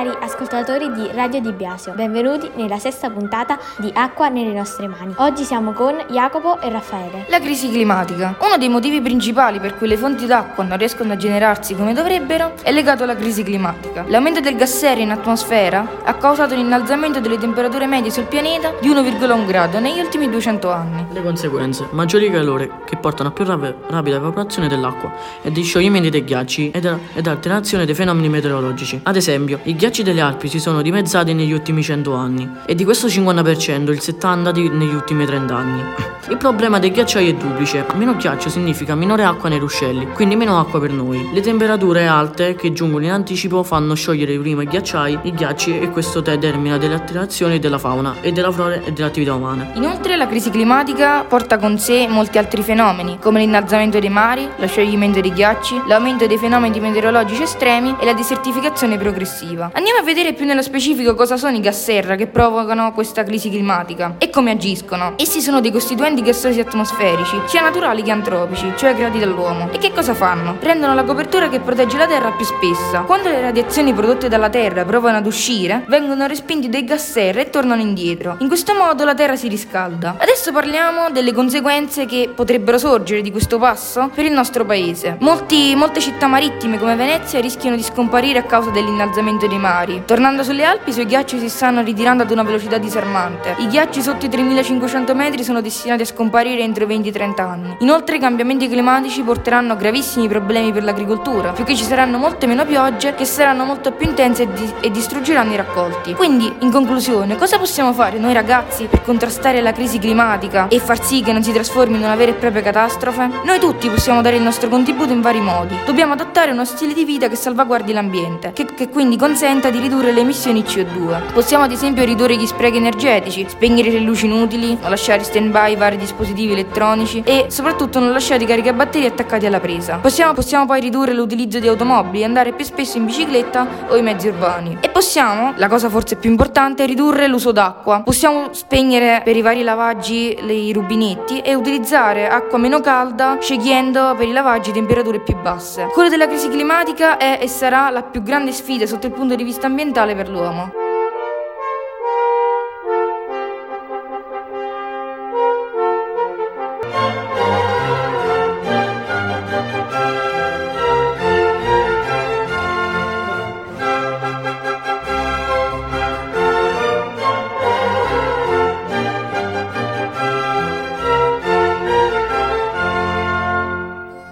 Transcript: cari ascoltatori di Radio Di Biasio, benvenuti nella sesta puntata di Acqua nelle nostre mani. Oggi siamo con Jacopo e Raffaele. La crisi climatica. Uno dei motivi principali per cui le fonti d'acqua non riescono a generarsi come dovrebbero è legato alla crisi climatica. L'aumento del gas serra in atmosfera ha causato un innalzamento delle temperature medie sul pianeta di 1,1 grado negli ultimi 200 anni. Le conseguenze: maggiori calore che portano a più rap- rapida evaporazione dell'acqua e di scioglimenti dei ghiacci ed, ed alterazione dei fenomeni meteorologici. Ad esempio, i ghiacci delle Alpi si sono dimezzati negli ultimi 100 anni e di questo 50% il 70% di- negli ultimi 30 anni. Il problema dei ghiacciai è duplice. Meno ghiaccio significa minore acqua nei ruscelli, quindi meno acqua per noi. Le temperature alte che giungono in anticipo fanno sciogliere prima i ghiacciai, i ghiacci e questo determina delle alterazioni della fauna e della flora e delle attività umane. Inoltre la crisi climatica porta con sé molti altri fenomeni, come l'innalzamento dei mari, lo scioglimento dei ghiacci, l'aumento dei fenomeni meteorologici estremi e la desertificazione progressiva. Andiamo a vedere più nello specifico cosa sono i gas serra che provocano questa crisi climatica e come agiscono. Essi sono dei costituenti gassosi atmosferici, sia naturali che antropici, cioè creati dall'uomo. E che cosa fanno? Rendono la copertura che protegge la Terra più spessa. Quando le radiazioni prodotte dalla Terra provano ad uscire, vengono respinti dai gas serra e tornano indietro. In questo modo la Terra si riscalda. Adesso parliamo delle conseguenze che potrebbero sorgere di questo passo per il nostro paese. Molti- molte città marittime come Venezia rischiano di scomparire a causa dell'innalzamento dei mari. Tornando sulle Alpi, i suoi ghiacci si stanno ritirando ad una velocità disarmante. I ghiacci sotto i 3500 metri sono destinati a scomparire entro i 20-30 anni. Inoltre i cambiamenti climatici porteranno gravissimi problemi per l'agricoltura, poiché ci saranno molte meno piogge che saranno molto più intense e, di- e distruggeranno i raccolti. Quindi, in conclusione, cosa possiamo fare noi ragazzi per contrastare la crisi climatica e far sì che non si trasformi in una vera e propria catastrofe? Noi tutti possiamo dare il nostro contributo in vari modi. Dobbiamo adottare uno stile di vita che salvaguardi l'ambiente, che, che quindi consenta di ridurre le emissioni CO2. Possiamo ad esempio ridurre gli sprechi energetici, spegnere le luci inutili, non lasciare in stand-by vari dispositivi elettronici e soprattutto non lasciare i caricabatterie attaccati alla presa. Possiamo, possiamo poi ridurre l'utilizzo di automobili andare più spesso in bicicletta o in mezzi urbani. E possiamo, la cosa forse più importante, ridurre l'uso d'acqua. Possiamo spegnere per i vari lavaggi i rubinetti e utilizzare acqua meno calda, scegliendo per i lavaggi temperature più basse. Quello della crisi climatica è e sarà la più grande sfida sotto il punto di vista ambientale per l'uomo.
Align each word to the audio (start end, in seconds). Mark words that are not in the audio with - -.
cari 0.00 0.16
ascoltatori 0.18 0.90
di 0.92 1.10
Radio 1.12 1.42
Di 1.42 1.52
Biasio, 1.52 1.92
benvenuti 1.92 2.50
nella 2.54 2.78
sesta 2.78 3.10
puntata 3.10 3.58
di 3.76 3.90
Acqua 3.92 4.28
nelle 4.28 4.54
nostre 4.54 4.86
mani. 4.86 5.12
Oggi 5.18 5.44
siamo 5.44 5.72
con 5.72 5.94
Jacopo 6.08 6.58
e 6.62 6.70
Raffaele. 6.70 7.26
La 7.28 7.38
crisi 7.38 7.68
climatica. 7.68 8.34
Uno 8.40 8.56
dei 8.56 8.70
motivi 8.70 9.02
principali 9.02 9.60
per 9.60 9.76
cui 9.76 9.88
le 9.88 9.98
fonti 9.98 10.24
d'acqua 10.24 10.64
non 10.64 10.78
riescono 10.78 11.12
a 11.12 11.16
generarsi 11.16 11.74
come 11.74 11.92
dovrebbero 11.92 12.54
è 12.62 12.72
legato 12.72 13.02
alla 13.02 13.14
crisi 13.14 13.42
climatica. 13.42 14.06
L'aumento 14.08 14.40
del 14.40 14.56
gas 14.56 14.74
serra 14.74 15.00
in 15.00 15.10
atmosfera 15.10 15.86
ha 16.02 16.14
causato 16.14 16.54
un 16.54 16.60
innalzamento 16.60 17.20
delle 17.20 17.36
temperature 17.36 17.86
medie 17.86 18.10
sul 18.10 18.24
pianeta 18.24 18.72
di 18.80 18.88
1,1 18.88 19.44
grado 19.44 19.80
negli 19.80 20.00
ultimi 20.00 20.30
200 20.30 20.70
anni. 20.70 21.06
Le 21.12 21.22
conseguenze: 21.22 21.88
maggiori 21.90 22.30
calore 22.30 22.70
che 22.86 22.96
portano 22.96 23.28
a 23.28 23.32
più 23.32 23.44
rap- 23.44 23.90
rapida 23.90 24.16
evaporazione 24.16 24.66
dell'acqua 24.66 25.12
e 25.42 25.52
di 25.52 25.62
scioglimenti 25.62 26.08
dei 26.08 26.24
ghiacci 26.24 26.70
ed, 26.70 26.90
ed 27.12 27.26
alterazione 27.26 27.84
dei 27.84 27.94
fenomeni 27.94 28.30
meteorologici. 28.30 28.98
Ad 29.02 29.16
esempio, 29.16 29.58
i 29.64 29.76
ghiacci 29.76 29.88
delle 29.90 30.20
Alpi 30.20 30.48
si 30.48 30.60
sono 30.60 30.80
dimezzati 30.80 31.34
negli 31.34 31.52
ultimi 31.52 31.82
100 31.82 32.14
anni 32.14 32.48
e 32.64 32.76
di 32.76 32.84
questo 32.84 33.08
50% 33.08 33.90
il 33.90 34.00
70% 34.00 34.50
di- 34.52 34.68
negli 34.68 34.94
ultimi 34.94 35.26
30 35.26 35.56
anni. 35.56 35.82
Il 36.30 36.36
problema 36.36 36.78
dei 36.78 36.92
ghiacciai 36.92 37.28
è 37.28 37.34
duplice. 37.34 37.84
Meno 37.94 38.14
ghiaccio 38.14 38.48
significa 38.48 38.94
minore 38.94 39.24
acqua 39.24 39.48
nei 39.48 39.58
ruscelli, 39.58 40.06
quindi 40.12 40.36
meno 40.36 40.60
acqua 40.60 40.78
per 40.78 40.92
noi. 40.92 41.28
Le 41.32 41.40
temperature 41.40 42.06
alte 42.06 42.54
che 42.54 42.72
giungono 42.72 43.04
in 43.04 43.10
anticipo 43.10 43.64
fanno 43.64 43.94
sciogliere 43.94 44.38
prima 44.38 44.62
i 44.62 44.66
ghiacciai, 44.66 45.18
i 45.22 45.34
ghiacci 45.34 45.80
e 45.80 45.90
questo 45.90 46.20
determina 46.20 46.78
delle 46.78 46.94
alterazioni 46.94 47.58
della 47.58 47.78
fauna 47.78 48.20
e 48.20 48.30
della 48.30 48.52
flora 48.52 48.74
e 48.74 48.92
delle 48.92 49.08
attività 49.08 49.34
umane. 49.34 49.72
Inoltre 49.74 50.16
la 50.16 50.28
crisi 50.28 50.50
climatica 50.50 51.24
porta 51.24 51.58
con 51.58 51.78
sé 51.80 52.06
molti 52.08 52.38
altri 52.38 52.62
fenomeni, 52.62 53.18
come 53.18 53.40
l'innalzamento 53.40 53.98
dei 53.98 54.08
mari, 54.08 54.48
lo 54.56 54.68
scioglimento 54.68 55.20
dei 55.20 55.32
ghiacci, 55.32 55.82
l'aumento 55.88 56.28
dei 56.28 56.38
fenomeni 56.38 56.78
meteorologici 56.78 57.42
estremi 57.42 57.96
e 57.98 58.04
la 58.04 58.12
desertificazione 58.12 58.96
progressiva. 58.96 59.72
Andiamo 59.80 60.00
a 60.00 60.04
vedere 60.04 60.34
più 60.34 60.44
nello 60.44 60.60
specifico 60.60 61.14
cosa 61.14 61.38
sono 61.38 61.56
i 61.56 61.60
gas 61.60 61.82
serra 61.82 62.14
che 62.14 62.26
provocano 62.26 62.92
questa 62.92 63.22
crisi 63.22 63.48
climatica 63.48 64.16
e 64.18 64.28
come 64.28 64.50
agiscono. 64.50 65.14
Essi 65.16 65.40
sono 65.40 65.62
dei 65.62 65.72
costituenti 65.72 66.20
gassosi 66.20 66.60
atmosferici, 66.60 67.40
sia 67.46 67.62
naturali 67.62 68.02
che 68.02 68.10
antropici, 68.10 68.74
cioè 68.76 68.94
creati 68.94 69.18
dall'uomo. 69.18 69.70
E 69.72 69.78
che 69.78 69.90
cosa 69.90 70.12
fanno? 70.12 70.58
Rendono 70.60 70.92
la 70.92 71.02
copertura 71.02 71.48
che 71.48 71.60
protegge 71.60 71.96
la 71.96 72.06
Terra 72.06 72.30
più 72.32 72.44
spessa. 72.44 73.04
Quando 73.06 73.30
le 73.30 73.40
radiazioni 73.40 73.94
prodotte 73.94 74.28
dalla 74.28 74.50
Terra 74.50 74.84
provano 74.84 75.16
ad 75.16 75.24
uscire, 75.24 75.86
vengono 75.88 76.26
respinti 76.26 76.68
dai 76.68 76.84
gas 76.84 77.12
serra 77.12 77.40
e 77.40 77.48
tornano 77.48 77.80
indietro. 77.80 78.36
In 78.40 78.48
questo 78.48 78.74
modo 78.74 79.06
la 79.06 79.14
Terra 79.14 79.36
si 79.36 79.48
riscalda. 79.48 80.16
Adesso 80.18 80.52
parliamo 80.52 81.08
delle 81.10 81.32
conseguenze 81.32 82.04
che 82.04 82.30
potrebbero 82.34 82.76
sorgere 82.76 83.22
di 83.22 83.30
questo 83.30 83.58
passo 83.58 84.10
per 84.14 84.26
il 84.26 84.32
nostro 84.32 84.66
paese. 84.66 85.16
Molti- 85.20 85.74
molte 85.74 86.00
città 86.00 86.26
marittime 86.26 86.78
come 86.78 86.96
Venezia 86.96 87.40
rischiano 87.40 87.76
di 87.76 87.82
scomparire 87.82 88.40
a 88.40 88.42
causa 88.42 88.68
dell'innalzamento 88.68 89.46
dei 89.46 89.56
mari. 89.56 89.68
Tornando 90.04 90.42
sulle 90.42 90.64
Alpi, 90.64 90.90
i 90.90 90.92
suoi 90.92 91.06
ghiacci 91.06 91.38
si 91.38 91.48
stanno 91.48 91.80
ritirando 91.82 92.24
ad 92.24 92.30
una 92.32 92.42
velocità 92.42 92.76
disarmante. 92.78 93.54
I 93.58 93.68
ghiacci 93.68 94.02
sotto 94.02 94.26
i 94.26 94.28
3500 94.28 95.14
metri 95.14 95.44
sono 95.44 95.60
destinati 95.60 96.02
a 96.02 96.06
scomparire 96.06 96.60
entro 96.62 96.90
i 96.90 96.98
20-30 96.98 97.40
anni. 97.40 97.76
Inoltre 97.78 98.16
i 98.16 98.18
cambiamenti 98.18 98.68
climatici 98.68 99.22
porteranno 99.22 99.76
gravissimi 99.76 100.26
problemi 100.26 100.72
per 100.72 100.82
l'agricoltura, 100.82 101.52
poiché 101.52 101.76
ci 101.76 101.84
saranno 101.84 102.18
molte 102.18 102.48
meno 102.48 102.64
piogge 102.64 103.14
che 103.14 103.24
saranno 103.24 103.64
molto 103.64 103.92
più 103.92 104.08
intense 104.08 104.42
e, 104.42 104.52
di- 104.52 104.72
e 104.80 104.90
distruggeranno 104.90 105.52
i 105.52 105.56
raccolti. 105.56 106.14
Quindi, 106.14 106.52
in 106.58 106.72
conclusione, 106.72 107.36
cosa 107.36 107.56
possiamo 107.56 107.92
fare 107.92 108.18
noi 108.18 108.32
ragazzi 108.32 108.86
per 108.86 109.02
contrastare 109.02 109.60
la 109.60 109.70
crisi 109.70 110.00
climatica 110.00 110.66
e 110.66 110.80
far 110.80 111.00
sì 111.04 111.22
che 111.22 111.32
non 111.32 111.44
si 111.44 111.52
trasformi 111.52 111.96
in 111.96 112.02
una 112.02 112.16
vera 112.16 112.32
e 112.32 112.34
propria 112.34 112.62
catastrofe? 112.62 113.30
Noi 113.44 113.60
tutti 113.60 113.88
possiamo 113.88 114.20
dare 114.20 114.34
il 114.34 114.42
nostro 114.42 114.68
contributo 114.68 115.12
in 115.12 115.20
vari 115.20 115.40
modi. 115.40 115.76
Dobbiamo 115.86 116.14
adottare 116.14 116.50
uno 116.50 116.64
stile 116.64 116.92
di 116.92 117.04
vita 117.04 117.28
che 117.28 117.36
salvaguardi 117.36 117.92
l'ambiente, 117.92 118.50
che, 118.52 118.64
che 118.74 118.88
quindi 118.88 119.16
consenta 119.60 119.70
di 119.70 119.78
ridurre 119.78 120.12
le 120.12 120.20
emissioni 120.20 120.62
CO2. 120.62 121.32
Possiamo 121.34 121.64
ad 121.64 121.70
esempio 121.70 122.04
ridurre 122.04 122.36
gli 122.36 122.46
sprechi 122.46 122.78
energetici, 122.78 123.44
spegnere 123.46 123.90
le 123.90 124.00
luci 124.00 124.24
inutili, 124.24 124.78
non 124.80 124.88
lasciare 124.88 125.18
in 125.18 125.24
stand-by 125.24 125.76
vari 125.76 125.98
dispositivi 125.98 126.52
elettronici 126.52 127.22
e 127.24 127.46
soprattutto 127.48 127.98
non 127.98 128.12
lasciare 128.12 128.42
i 128.42 128.46
caricabatterie 128.46 129.08
attaccati 129.08 129.44
alla 129.44 129.60
presa. 129.60 129.98
Possiamo, 130.00 130.32
possiamo 130.32 130.64
poi 130.64 130.80
ridurre 130.80 131.12
l'utilizzo 131.12 131.58
di 131.58 131.68
automobili 131.68 132.24
andare 132.24 132.52
più 132.52 132.64
spesso 132.64 132.96
in 132.96 133.04
bicicletta 133.04 133.66
o 133.88 133.96
in 133.96 134.04
mezzi 134.04 134.28
urbani. 134.28 134.78
E 134.80 134.88
possiamo, 134.88 135.52
la 135.56 135.68
cosa 135.68 135.90
forse 135.90 136.16
più 136.16 136.30
importante, 136.30 136.86
ridurre 136.86 137.28
l'uso 137.28 137.52
d'acqua. 137.52 138.00
Possiamo 138.02 138.48
spegnere 138.52 139.20
per 139.22 139.36
i 139.36 139.42
vari 139.42 139.62
lavaggi 139.62 140.38
i 140.40 140.72
rubinetti 140.72 141.40
e 141.40 141.54
utilizzare 141.54 142.28
acqua 142.28 142.58
meno 142.58 142.80
calda, 142.80 143.36
scegliendo 143.38 144.14
per 144.16 144.26
i 144.26 144.32
lavaggi 144.32 144.72
temperature 144.72 145.20
più 145.20 145.36
basse. 145.36 145.88
Quello 145.92 146.08
della 146.08 146.26
crisi 146.26 146.48
climatica 146.48 147.18
è 147.18 147.38
e 147.40 147.48
sarà 147.48 147.90
la 147.90 148.02
più 148.02 148.22
grande 148.22 148.52
sfida 148.52 148.86
sotto 148.86 149.06
il 149.06 149.12
punto 149.12 149.34
di 149.34 149.44
vista 149.50 149.66
ambientale 149.66 150.14
per 150.14 150.28
l'uomo. 150.28 150.79